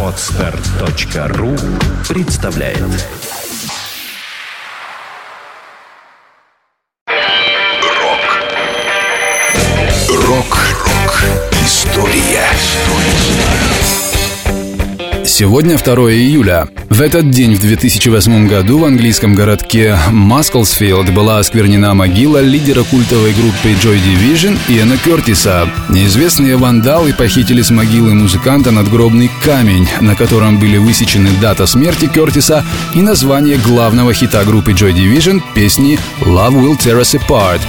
Отстар.ру 0.00 1.56
представляет. 2.08 2.78
Рок. 7.98 8.42
Рок-рок 10.08 11.24
История 11.64 12.46
Сегодня 15.36 15.76
2 15.76 15.94
июля. 16.12 16.68
В 16.88 17.00
этот 17.00 17.30
день 17.30 17.56
в 17.56 17.60
2008 17.60 18.46
году 18.46 18.78
в 18.78 18.84
английском 18.84 19.34
городке 19.34 19.98
Маскалсфилд 20.12 21.12
была 21.12 21.40
осквернена 21.40 21.92
могила 21.92 22.38
лидера 22.38 22.84
культовой 22.84 23.32
группы 23.32 23.70
Joy 23.70 23.98
Division 23.98 24.56
Иэна 24.68 24.96
Кертиса. 24.96 25.68
Неизвестные 25.88 26.56
вандалы 26.56 27.12
похитили 27.12 27.62
с 27.62 27.72
могилы 27.72 28.14
музыканта 28.14 28.70
надгробный 28.70 29.28
камень, 29.42 29.88
на 30.00 30.14
котором 30.14 30.60
были 30.60 30.76
высечены 30.76 31.30
дата 31.42 31.66
смерти 31.66 32.06
Кертиса 32.06 32.64
и 32.94 33.02
название 33.02 33.58
главного 33.58 34.14
хита 34.14 34.44
группы 34.44 34.70
Joy 34.70 34.92
Division 34.92 35.42
песни 35.52 35.98
«Love 36.20 36.54
Will 36.62 36.78
Tear 36.78 37.00
Us 37.00 37.18
Apart». 37.18 37.60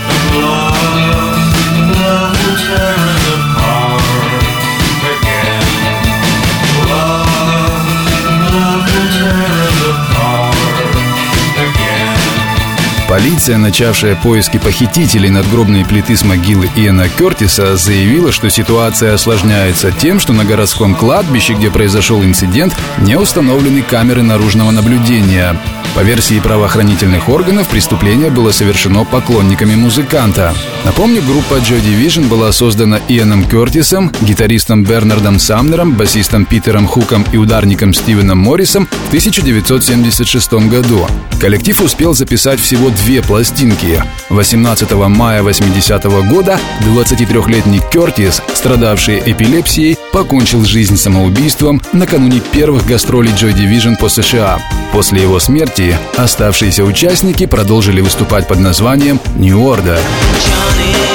Полиция, 13.08 13.60
начавшая 13.60 14.16
поиски 14.16 14.58
похитителей 14.58 15.30
надгробной 15.30 15.86
плиты 15.86 16.18
с 16.18 16.24
могилы 16.24 16.68
Иэна 16.76 17.08
Кертиса, 17.08 17.78
заявила, 17.78 18.32
что 18.32 18.50
ситуация 18.50 19.14
осложняется 19.14 19.92
тем, 19.92 20.20
что 20.20 20.34
на 20.34 20.44
городском 20.44 20.96
кладбище, 20.96 21.54
где 21.54 21.70
произошел 21.70 22.24
инцидент, 22.24 22.76
не 22.98 23.16
установлены 23.16 23.84
камеры 23.84 24.24
наружного 24.24 24.72
наблюдения. 24.72 25.56
По 25.94 26.00
версии 26.00 26.40
правоохранительных 26.40 27.30
органов, 27.30 27.70
преступление 27.70 28.30
было 28.30 28.52
совершено 28.52 29.06
поклонниками 29.06 29.76
музыканта. 29.76 30.54
Напомню, 30.84 31.22
группа 31.22 31.54
Joy 31.54 31.82
Division 31.82 32.28
была 32.28 32.52
создана 32.52 33.00
Иэном 33.08 33.48
Кертисом, 33.48 34.12
гитаристом 34.22 34.84
Бернардом 34.84 35.40
Самнером, 35.40 35.94
басистом 35.94 36.46
Питером 36.46 36.88
Хуком 36.88 37.24
и 37.32 37.38
ударником 37.38 37.94
Стивеном 37.94 38.40
Моррисом 38.40 38.88
в 38.88 39.08
1976 39.08 40.54
году. 40.70 41.08
Коллектив 41.40 41.80
успел 41.82 42.14
записать 42.14 42.60
всего 42.60 42.90
две 42.96 43.22
пластинки. 43.22 44.04
18 44.30 44.92
мая 44.94 45.44
80 45.44 46.04
года 46.28 46.60
23-летний 46.82 47.82
Кертис, 47.92 48.42
страдавший 48.54 49.20
эпилепсией, 49.26 49.98
покончил 50.12 50.64
жизнь 50.66 50.98
самоубийством 50.98 51.82
накануне 51.94 52.42
первых 52.52 52.86
гастролей 52.86 53.32
Joy 53.34 53.54
Division 53.54 53.98
по 54.00 54.10
США. 54.10 54.60
После 54.92 55.22
его 55.22 55.40
смерти 55.40 55.98
оставшиеся 56.18 56.84
участники 56.84 57.46
продолжили 57.46 58.02
выступать 58.02 58.48
под 58.48 58.60
названием 58.60 59.20
New 59.36 59.60
Order. 59.60 60.00
Рок 60.00 61.15